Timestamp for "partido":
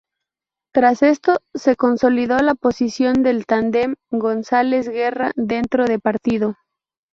6.01-6.55